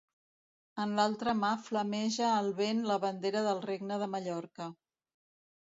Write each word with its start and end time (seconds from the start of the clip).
En 0.85 0.95
l'altra 0.99 1.35
mà 1.41 1.51
flameja 1.67 2.31
al 2.39 2.49
vent 2.63 2.83
la 2.93 2.99
bandera 3.07 3.45
del 3.51 3.63
Regne 3.71 4.03
de 4.05 4.11
Mallorca. 4.17 4.73